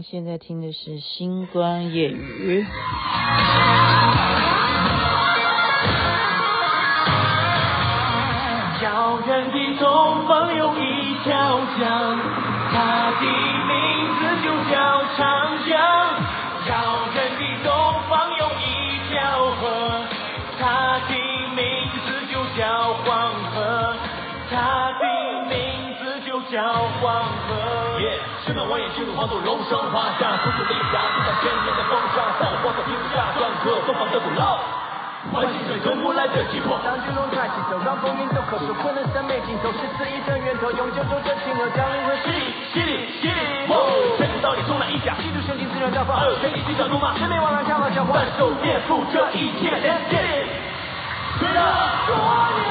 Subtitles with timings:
[0.00, 2.62] 现在听的是《星光夜语》。
[8.82, 12.11] 遥远的东方有一条江，
[29.22, 34.58] 满蜿蜒巨鹿，化作龙生华夏，不死的理想，就像千年的风沙，散花在屏风下，篆刻东方的古老，
[35.32, 36.78] 唤醒水中不来的急迫。
[36.82, 42.90] 当巨龙抬起头，让风云都可数，昆仑山脉尽头是肆意的源头，永久守着清河江陵和犀利，犀利，
[43.22, 43.40] 犀利。
[43.70, 43.78] 哇！
[44.18, 45.14] 千古到底从哪一家？
[45.22, 49.70] 西土神经自然绽放，二天地心照怒骂，魑魅魍魎看好笑话，万兽颠覆这一切。
[49.70, 50.50] Let's get it！
[51.38, 51.62] 对了，
[52.10, 52.12] 多
[52.58, 52.66] 年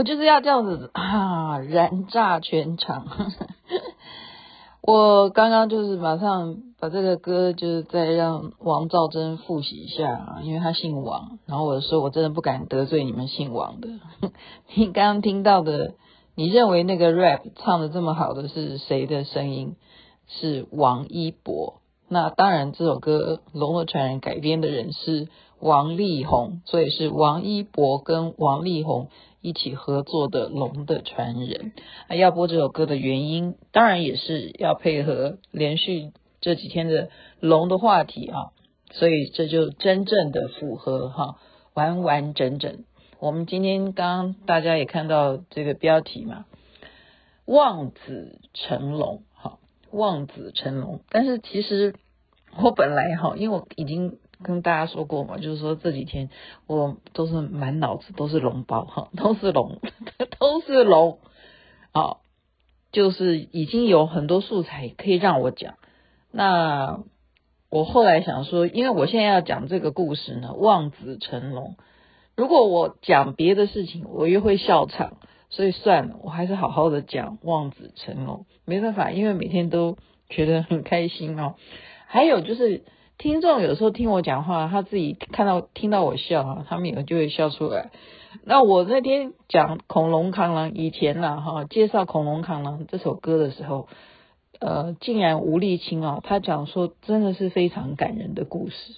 [0.00, 3.04] 我就是要这样子 啊，燃炸全场！
[4.80, 11.38] 我刚刚就是马上把这个歌，就是再让王兆珍复习一下，因为他姓王。
[11.44, 13.90] 然后我说，我真的不敢得罪你们姓王的。
[14.74, 15.92] 你刚刚听到的，
[16.34, 19.76] 你认为那个 rap 唱的这么好的是谁的声音？
[20.28, 21.82] 是王一博。
[22.08, 25.28] 那当然，这首歌《龙的传人》改编的人是
[25.60, 29.08] 王力宏，所以是王一博跟王力宏。
[29.40, 31.72] 一起合作的《龙的传人》
[32.08, 37.08] 啊，要播这首歌的原因，当然也是要配合连续这几天的
[37.40, 38.52] 龙的话题啊，
[38.92, 41.36] 所以这就真正的符合哈，
[41.74, 42.84] 完完整整。
[43.18, 46.44] 我们今天刚刚大家也看到这个标题嘛
[47.46, 49.58] ，“望子成龙”哈
[49.90, 51.94] ，“望子成龙”，但是其实
[52.62, 54.18] 我本来哈，因为我已经。
[54.42, 56.30] 跟大家说过嘛，就是说这几天
[56.66, 59.80] 我都是满脑子都是龙包哈， 都是龙，
[60.38, 61.18] 都是龙，
[61.92, 62.16] 啊，
[62.90, 65.74] 就是已经有很多素材可以让我讲。
[66.30, 67.00] 那
[67.68, 71.76] 我后来想说，因为我现在要讲这个故事呢，望子成龙。
[72.34, 75.18] 如果我讲别的事情，我又会笑场，
[75.50, 78.46] 所以算了，我还是好好的讲望子成龙。
[78.64, 79.98] 没办法，因为每天都
[80.30, 81.56] 觉得很开心哦。
[82.06, 82.84] 还有就是。
[83.20, 87.90] 听众有时候听我讲话，他自己看到听到我笑啊，他们也就会笑出来。
[88.44, 93.88] 那我那天讲《恐龙扛狼》以前呢，哈，介绍《恐龙扛狼》这首歌的时候，
[94.58, 98.94] 呃，竟然吴立青啊，他讲说真的是非常感人的故事。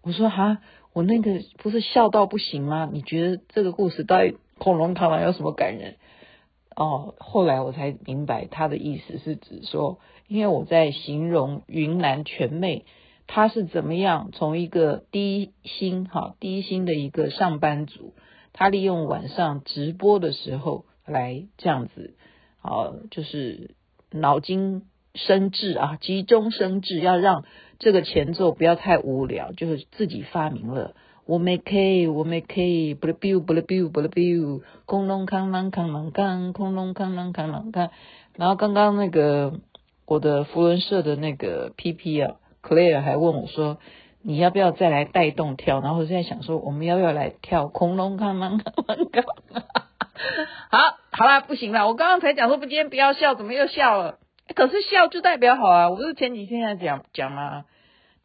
[0.00, 0.56] 我说哈，
[0.94, 2.88] 我那个不是笑到不行吗？
[2.90, 5.96] 你觉得这个故事到底《恐龙扛狼》有什么感人？
[6.74, 12.86] 哦，后来我才明白他的意思是指说，因为我在形容云南全妹。
[13.32, 18.12] 他是怎么样从一个低薪哈低薪的一个上班族，
[18.52, 22.14] 他利用晚上直播的时候来这样子，
[22.60, 23.76] 啊，就是
[24.10, 24.82] 脑筋
[25.14, 27.44] 生智啊，急中生智，要让
[27.78, 37.90] 这个前奏不要太无聊，就是自己发明了我没 K 我没 K 不了 biu 不了 biu 不了 biu 空龙扛狼扛狼扛恐龙扛狼扛狼扛，
[38.34, 39.60] 然后刚刚那个
[40.04, 42.34] 我的福伦社的那个 PP 啊。
[42.62, 43.78] Claire 还问我说
[44.22, 49.24] ：“你要不要再来带动跳？”然后我现在想说：“我们要不要来跳恐龙扛狼扛狼扛？”
[50.70, 50.78] 好，
[51.12, 51.86] 好啦，不行了。
[51.86, 54.18] 我刚刚才讲说不，今天不要笑，怎么又笑了？
[54.54, 55.90] 可是笑就代表好啊！
[55.90, 57.64] 我不是前几天在讲讲吗？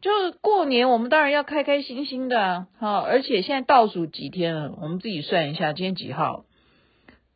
[0.02, 0.10] 就
[0.40, 2.98] 过年，我们当然要开开心心的啊！
[3.06, 6.44] 而且现在倒数几天了，我们自己算一下，今天几号？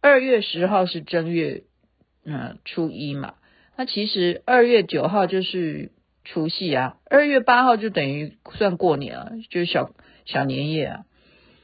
[0.02, 1.62] 二月十号是正月，
[2.24, 3.34] 嗯，初一嘛。
[3.76, 5.92] 那其实二月九号就是
[6.24, 9.90] 除夕啊，二月八号就等于算过年啊，就小
[10.26, 11.04] 小年夜啊。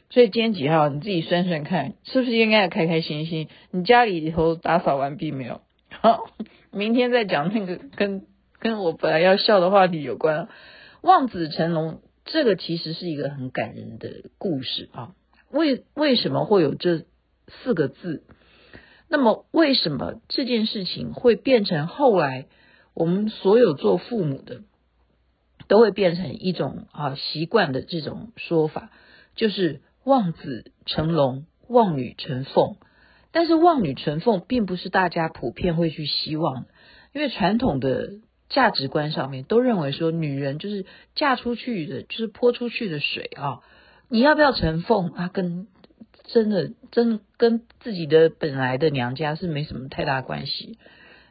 [0.08, 0.88] 所以今天几号？
[0.88, 3.49] 你自己算算看，是不是应该要开开心心？
[3.70, 5.61] 你家里头打扫完毕没有？
[6.00, 6.31] 好，
[6.70, 8.25] 明天再讲那个跟
[8.61, 10.49] 跟我本来要笑的话题有关。
[11.03, 15.12] 望子成龙，这个其实是一个很感人的故事啊。
[15.50, 17.05] 为为什么会有这
[17.49, 18.25] 四个字？
[19.08, 22.47] 那么，为什么这件事情会变成后来
[22.96, 24.62] 我们所有做父母的
[25.69, 28.90] 都会变成一种啊习惯的这种说法，
[29.34, 32.76] 就是望子成龙、望女成凤。
[33.32, 36.64] 但是望女成凤并不是大家普遍会去希望，
[37.12, 38.12] 因为传统的
[38.48, 43.60] 价值观上面都认为说，女人就是嫁出去的，就是泼出去的水啊。
[44.08, 45.28] 你要不要成凤啊？
[45.28, 45.66] 跟
[46.25, 50.78] 真的，真的跟自己的本来的娘家是没什么太大关系。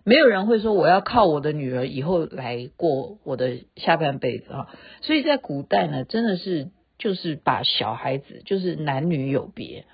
[0.08, 4.68] 没有人会说我要靠我的女儿以后来过我的下半辈子啊。
[5.02, 6.70] 所以在古代呢，真的是
[7.00, 9.86] 就是把小孩子就是男女有别，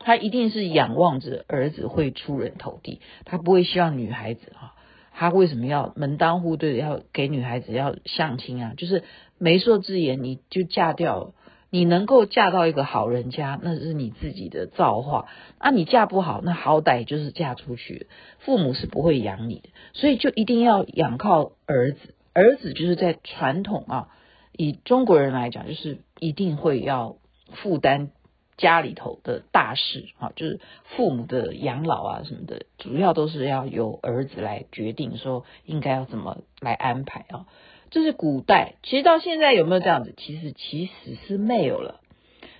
[0.00, 4.74] 他一定是仰望着儿子会出人头地，他不会希望女孩子啊。
[5.14, 8.74] 他为什么要门当户对的要给女孩子要相亲啊？
[8.76, 9.04] 就是
[9.38, 11.34] 媒妁之言，你就嫁掉了。
[11.74, 15.26] 你能够嫁到一个好人家，那是你自己的造化。
[15.56, 18.08] 啊，你嫁不好，那好歹就是嫁出去，
[18.40, 22.14] 父母是不会养你的，所以就一定要仰靠儿子。
[22.34, 24.08] 儿子就是在传统啊，
[24.52, 27.16] 以中国人来讲，就是一定会要
[27.54, 28.10] 负担
[28.58, 37.46] 家里头的大事啊，就是父母的养老啊什么的，主要都是要由儿子来决定，说应该要怎么来安排啊。
[37.92, 40.14] 这是古代，其实到现在有没有这样子？
[40.16, 42.00] 其实其实是没有了。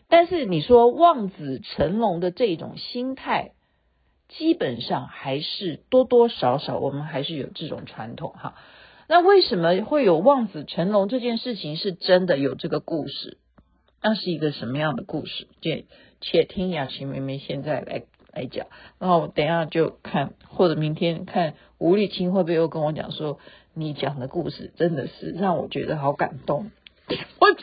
[0.07, 3.53] 但是你说望子成龙的这种心态，
[4.29, 8.57] 基本上还是多多少少我们还是有这种传统哈。
[9.09, 13.39] 那为什么会有望子成龙这件事情是真的有这个故事？
[14.03, 15.49] 那是一个什么样的故事？
[15.63, 15.87] 且
[16.21, 18.03] 且听雅琪妹妹现在来
[18.35, 18.67] 来讲，
[18.99, 23.39] 然后等下就看，或者明天看吴立青会不会又跟我讲说。
[23.75, 26.71] 你讲的故事真的是让我觉得好感动。
[27.39, 27.49] 我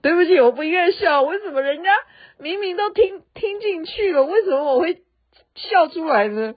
[0.00, 1.22] 对不起，我不应该笑。
[1.22, 1.90] 为什么人家
[2.38, 5.02] 明明都听听进去了，为什么我会
[5.54, 6.54] 笑出来呢？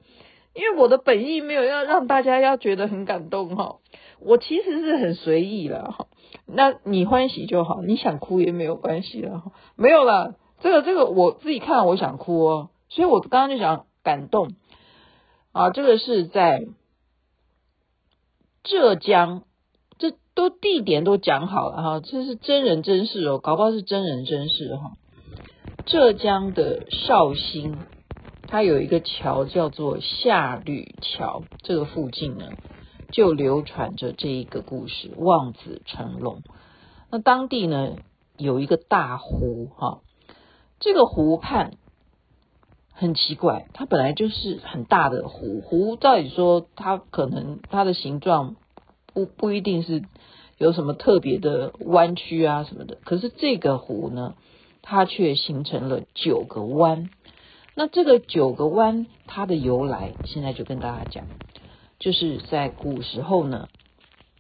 [0.54, 3.80] 因为我的本意没有要让大家要觉得很感动哈。
[4.19, 6.08] 我其实是很随意了哈。
[6.46, 9.44] 那你欢喜就好，你想哭也没有关系了。
[9.75, 14.54] 没有了，这个这个我自己看我想哭哦，所以我刚刚就想感动
[15.52, 15.72] 啊。
[15.72, 16.68] 这个是在。
[18.63, 19.44] 浙江，
[19.98, 24.92] 这都地点都讲好了哈，这是真人真事哦，搞不好是真人真事哈。
[25.86, 27.78] 浙江的绍兴，
[28.48, 32.50] 它有一个桥叫做下吕桥，这个附近呢
[33.12, 36.44] 就流传着这一个故事，望子成龙。
[37.10, 37.96] 那当地呢
[38.38, 40.02] 有一个大湖哈，
[40.80, 41.74] 这个湖畔。
[43.01, 48.56] 很奇怪，它本来就是很大的湖，湖照理说它可能它的形状
[49.12, 50.03] 不不一定是
[50.59, 54.36] 有什么特别的弯曲啊什么的，可是这个湖呢，
[54.83, 57.09] 它却形成了九个弯。
[57.74, 61.25] 那这个九个弯它的由来，现在就跟大家讲，
[61.98, 63.67] 就是在古时候呢，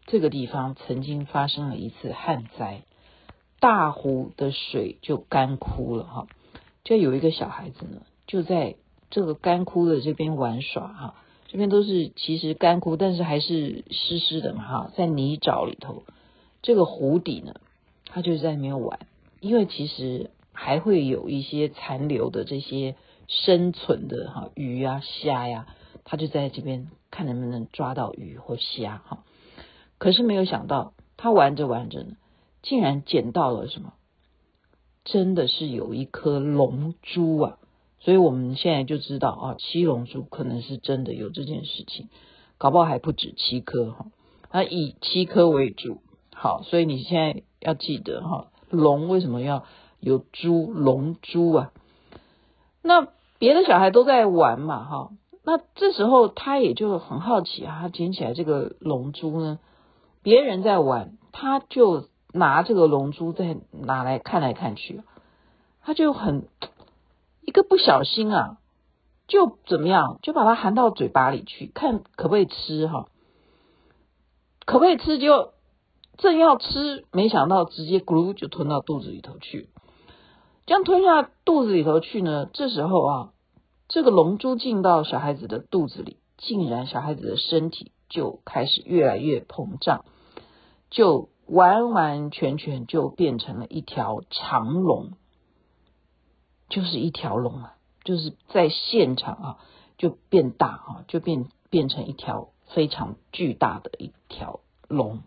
[0.05, 2.83] 这个地方曾经发生了一次旱灾，
[3.59, 6.27] 大湖的水就干枯了哈，
[6.83, 8.01] 就有一个小孩子呢。
[8.27, 8.75] 就在
[9.09, 11.15] 这个干枯的这边玩耍哈，
[11.47, 16.03] 这边都是其实干枯，但是还是湿湿的嘛哈，在泥沼里头，
[16.61, 17.55] 这个湖底呢，
[18.05, 18.99] 他就在那边玩，
[19.39, 22.95] 因为其实还会有一些残留的这些
[23.27, 25.67] 生存的哈鱼呀、虾呀，
[26.05, 29.23] 他就在这边看能不能抓到鱼或虾哈。
[29.97, 32.15] 可是没有想到，他玩着玩着呢，
[32.61, 33.93] 竟然捡到了什么？
[35.03, 37.57] 真的是有一颗龙珠啊！
[38.03, 42.09] 所以我们现在就知道啊，七龙珠可能是真的有这件事情，
[42.57, 44.07] 搞不好还不止七颗哈，
[44.51, 46.01] 那以七颗为主，
[46.33, 49.65] 好，所以你现在要记得哈，龙为什么要
[49.99, 51.71] 有珠龙珠啊？
[52.81, 55.11] 那别的小孩都在玩嘛哈，
[55.43, 59.59] 那这时候他也就很好奇啊，他捡起来这个龙珠呢，
[60.23, 65.03] 别人在玩，他就拿这个龙珠再拿来看来看去，
[65.83, 66.47] 他就很。
[67.51, 68.59] 一个不小心啊，
[69.27, 73.09] 就怎么样，就把它含到嘴巴里去，看可不可以吃哈？
[74.65, 75.19] 可不可以吃？
[75.19, 75.51] 就
[76.17, 79.67] 正要吃，没想到直接咕噜就吞到肚子里头去。
[80.65, 83.33] 这样吞下肚子里头去呢，这时候啊，
[83.89, 90.05] 这个龙珠进到小孩子的肚子里，竟然小孩子的身体就开始越来越膨胀，
[90.89, 95.09] 就完完全全就变成了一条长龙，
[96.71, 99.57] 就是一条龙啊，就是在现场啊
[99.99, 105.21] 就变大啊，就变变成一条非常巨大的一条龙。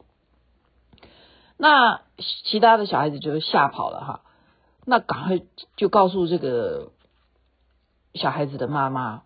[1.56, 4.20] 那其他的小孩子就吓跑了哈，
[4.84, 5.40] 那赶快
[5.76, 6.90] 就告诉这个
[8.14, 9.22] 小孩子的妈妈，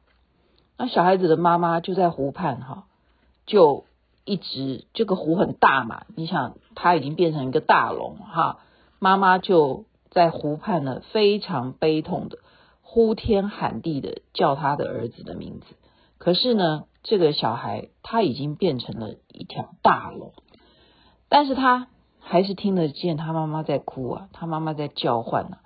[0.77, 2.85] 那小孩子的妈妈就在湖畔哈，
[3.47, 3.87] 就
[4.25, 8.59] 一直这个湖很大嘛，你想他已经变成一个大龙哈，
[8.99, 12.39] 妈妈就在湖畔呢，非常悲痛的
[12.83, 15.77] 呼天喊地的叫他的儿子的名字，
[16.19, 20.33] 可是呢，这个小孩他已经变成了一条大龙，
[21.29, 21.89] 但是他。
[22.21, 25.61] 还是听得见他妈妈在哭啊，他妈妈在叫唤啊，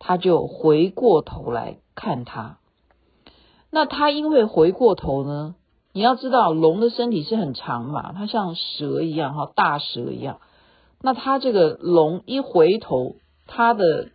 [0.00, 2.58] 他就回过头来看他。
[3.70, 5.54] 那他因为回过头呢，
[5.92, 10.40] 你要知道龙的身体是很长嘛，它像蛇一样哈，大蛇一样。
[11.00, 13.14] 那他这个龙一回头，
[13.52, 14.10] 他的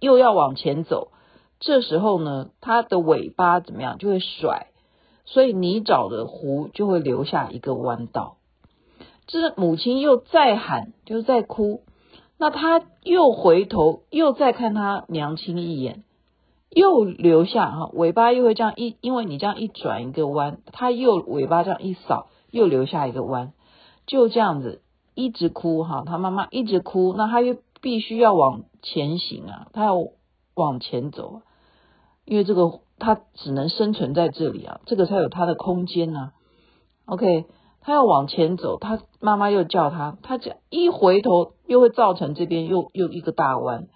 [0.00, 1.12] 又要往前走，
[1.60, 4.66] 这时候呢，他的尾巴怎么样就会甩，
[5.24, 8.36] 所以泥沼的湖就会留下一个弯道。
[9.28, 11.82] 这母亲又再喊，就是在哭。
[12.36, 16.02] 那他又回头，又再看他娘亲一眼，
[16.70, 23.52] 又留下哈尾巴，又会这样一，因为你这样一转一个弯，他又尾巴这样一扫，又留下一个弯，
[24.06, 24.82] 就这样子
[25.14, 26.02] 一直哭哈。
[26.04, 29.94] 他妈妈一直哭，那他又必须要往前行啊，他要
[30.54, 31.42] 往前走，
[32.24, 36.32] 因为这个他只能生存在这里啊，这个才有他的空间呢。
[37.04, 37.44] OK。
[37.86, 43.88] 他要往前走，他妈妈又叫他，他这一回头又会造成这边又又一个大弯，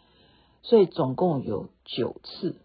[0.60, 2.60] 所以总共有九次。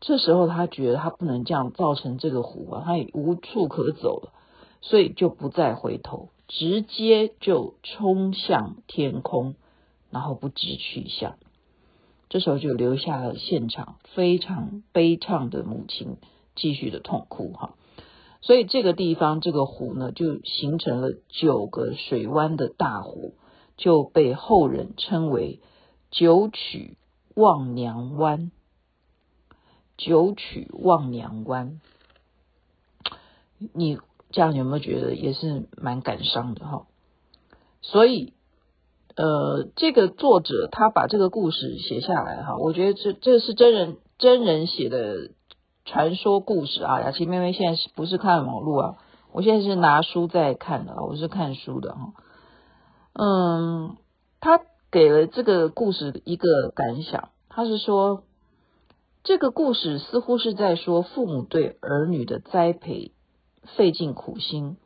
[0.00, 4.32] 这时候他觉得他不能这样造成这个湖啊，他也无处可走了，
[4.80, 9.54] 所以就不再回头，直接就冲向天空，
[10.12, 11.36] 然后不知去向。
[12.28, 16.18] 这时候就留下了现场非常悲怆的母亲
[16.54, 17.74] 继续的痛哭哈。
[18.40, 23.34] 所以这个地方，这个湖呢，就形成了九个水湾的大湖，
[23.76, 25.60] 就被后人称为
[26.10, 26.96] 九曲
[27.34, 28.50] 望娘湾。
[29.98, 31.80] 九曲望娘湾，
[33.72, 33.98] 你
[34.30, 36.86] 这样有没有觉得也是蛮感伤的哈？
[37.82, 38.32] 所以，
[39.16, 45.30] 呃，这个作者他把这个故事写下来哈，我觉得这这是真人真人写的。
[45.84, 48.94] 传说故事啊，雅琪妹妹现在是不是看网络啊？
[49.32, 52.12] 我现在是拿书在看的，我是看书的哈。
[53.14, 53.96] 嗯，
[54.40, 54.60] 他
[54.92, 58.22] 给了这个故事一个感想，他是说
[59.24, 63.10] 这个故事似乎是在说父母对儿女的栽培
[63.76, 64.76] 费尽苦心，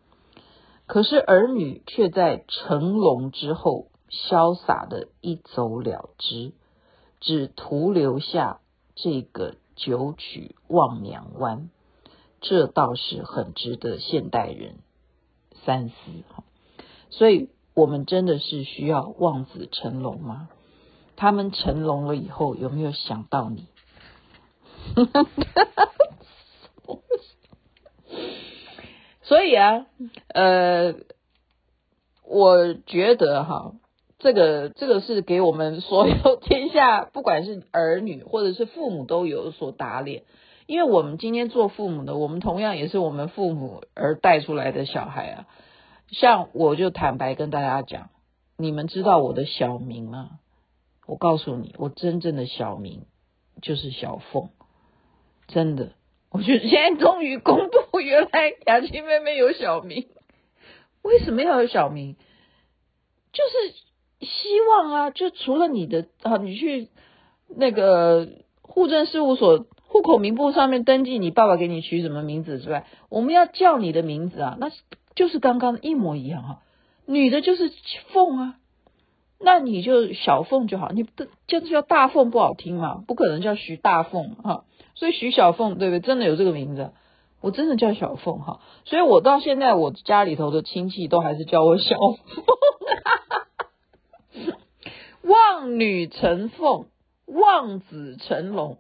[0.87, 6.53] 可是儿女却在成龙之后潇洒的一走了之，
[7.21, 8.61] 只徒留下
[8.95, 9.57] 这个。
[9.79, 11.69] 九曲望娘湾，
[12.41, 14.79] 这倒是很值得现代人
[15.67, 15.95] 三思
[16.31, 16.45] 哈。
[17.11, 20.49] 所以，我们真的是需要望子成龙吗？
[21.15, 23.67] 他们成龙了以后，有没有想到你？
[29.25, 29.85] 所以啊，
[30.29, 30.95] 呃，
[32.25, 33.75] 我觉得哈。
[34.27, 40.25] 这个这个是给我们所有天下， 不管是儿女或者是父母都有所打脸，
[40.67, 45.47] 因为我们今天做父母的，我们同样也是我们父母而带出来的小孩啊。
[46.11, 48.11] 像我就坦白跟大家讲，
[48.57, 50.41] 你们知道我的小名吗？
[51.07, 53.07] 我告诉你，我真正的小名
[53.63, 54.49] 就是小凤，
[55.47, 55.93] 真的。
[56.33, 60.09] 我就现在终于公布，原来雅琪妹妹有小名。
[61.03, 62.17] 为什么要有小名？
[63.33, 63.87] 就是。
[64.21, 66.89] 希望啊，就除了你的啊，你去
[67.55, 68.29] 那个
[68.63, 74.71] 户政事务所户口名簿上面登记你爸爸给你取什么名字之外，我们要叫你的名字啊，那
[75.15, 76.59] 就是刚刚一模一样哈、啊。
[77.07, 77.71] 女的就是
[78.09, 78.55] 凤啊，
[79.39, 86.01] 那你就小凤就好，你的就是叫大凤不好听嘛，不可能叫徐大凤哈、所以徐小凤对不对？
[86.01, 86.91] 真的有这个名字，
[87.41, 92.17] 我真的叫小凤哈，所以我到现在我家里头的亲戚都还是叫我小凤。
[95.27, 96.87] 望女成凤，
[97.27, 98.79] 望子成龙，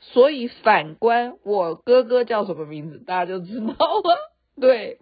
[0.00, 4.32] 所以反观我哥哥叫什么名字，大家就知道了。
[4.60, 4.98] 对，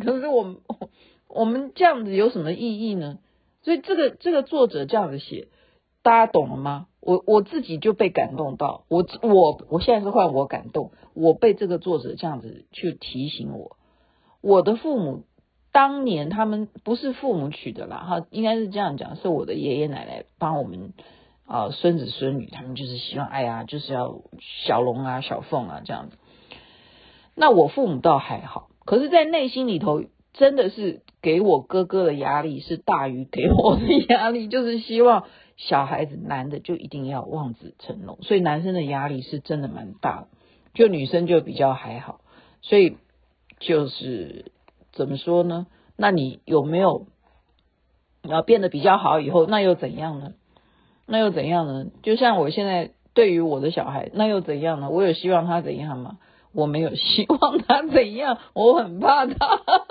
[0.00, 0.56] 可是我
[1.28, 3.18] 我们这样子有什么意义呢？
[3.62, 5.48] 所以这个这个作者这样子写，
[6.02, 6.86] 大家懂了吗？
[7.00, 13.76] 我我自己就被感动到，我我我现在是换我感动，我被这个作者这样子去提醒我，
[14.40, 15.24] 我的父母
[15.74, 20.92] 当年他们不是父母取的啦，哈，应该是这样讲，是我的爷爷奶奶帮我们
[21.46, 24.20] 啊孙子孙女，他们就是希望，哎呀，就是要
[24.66, 26.16] 小龙啊小凤啊这样子。
[27.34, 35.24] 那我父母倒还好，可是，在内心里头，真的是给我哥哥的压力是大于给我的压力， 就是希望。
[35.56, 40.28] 小孩子男的就一定要望子成龙，所以男生的压力是真的蛮大的，
[40.74, 42.18] 就女生就比较还好。
[42.60, 42.96] 所以
[43.60, 44.50] 就是
[44.94, 45.66] 怎么说呢？
[45.96, 47.06] 那你有没有
[48.22, 50.32] 要变得比较好以后，那又怎样呢？
[51.06, 51.86] 那又怎样呢？
[52.02, 54.90] 就像我现在对于我的小孩，那又怎样呢？
[54.90, 56.18] 我有希望他怎样吗？
[56.54, 59.34] 我没有希望他怎样， 我很怕他。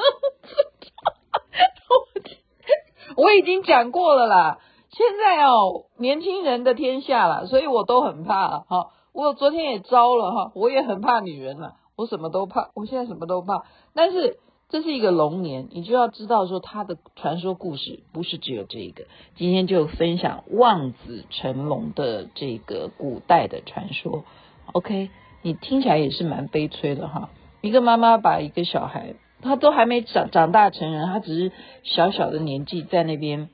[3.15, 4.59] 我已经讲过了啦。
[4.89, 8.91] 现在哦，年轻人的天下了，所以我都很怕哈。
[9.11, 13.63] 我昨天也招了哈，我也很怕女人了，我什么都怕，我现在什么都怕。
[13.93, 14.37] 但是
[14.73, 19.05] 这是一个龙年，你就要知道说它的传说故事不是只有这个。
[19.35, 24.25] 今天就分享望子成龙的这个古代的传说。
[24.71, 25.11] OK，
[25.43, 27.29] 你听起来也是蛮悲催的哈。
[27.61, 29.13] 一个妈妈把一个小孩，
[29.43, 31.51] 他都还没长长大成人，他只是
[31.83, 33.49] 小小的年纪在那边。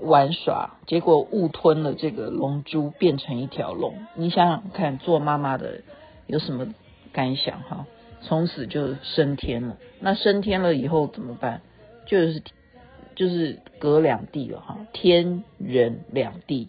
[0.00, 3.94] 玩耍，结果误吞了这个龙珠，变成一条龙。
[4.14, 5.82] 你想想看，做妈妈的
[6.26, 6.66] 有什么
[7.12, 7.86] 感想哈？
[8.26, 9.78] 从此就升天了。
[10.00, 11.62] 那升天了以后怎么办？
[12.06, 12.42] 就是
[13.14, 16.68] 就是隔两地了哈，天人两地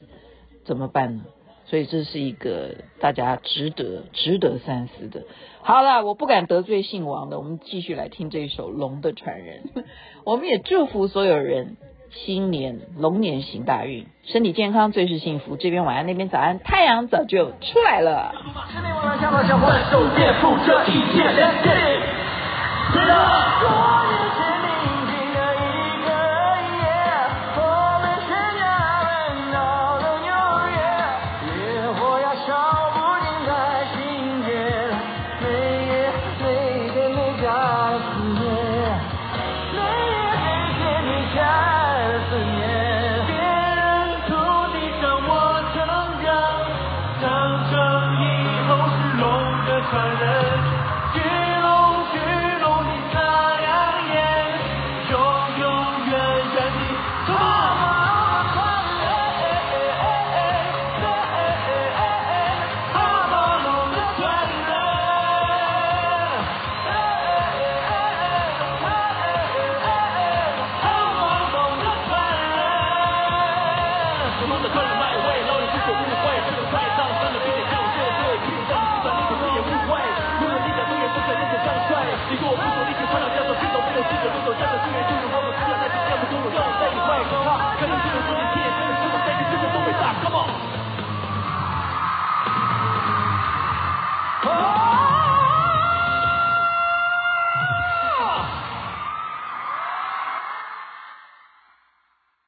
[0.66, 1.26] 怎么办呢？
[1.66, 5.24] 所以这是一个大家值得值得三思的。
[5.62, 9.64] 好了，我不敢得罪姓王的，我们继续来听这一首《龙的传人》。
[10.24, 11.76] 我们也祝福所有人。
[12.12, 15.56] 新年龙年行大运身体健康最是幸福。
[15.58, 18.34] 这边晚安那边早安太阳早就出来了。